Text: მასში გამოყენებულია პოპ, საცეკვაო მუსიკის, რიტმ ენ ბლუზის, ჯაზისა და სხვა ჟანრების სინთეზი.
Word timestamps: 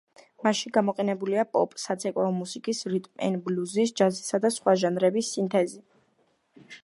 მასში 0.45 0.69
გამოყენებულია 0.77 1.43
პოპ, 1.57 1.75
საცეკვაო 1.81 2.31
მუსიკის, 2.37 2.79
რიტმ 2.93 3.23
ენ 3.29 3.37
ბლუზის, 3.49 3.95
ჯაზისა 4.01 4.41
და 4.47 4.53
სხვა 4.57 4.77
ჟანრების 4.85 5.33
სინთეზი. 5.35 5.81